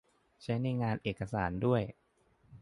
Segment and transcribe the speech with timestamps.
[0.43, 1.81] ใช้ในงานเอกสารด้วย